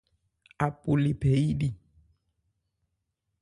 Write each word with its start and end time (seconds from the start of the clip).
Apo 0.65 0.91
le 1.01 1.11
phɛ 1.21 1.31
yí 1.43 1.51
li. 1.59 1.69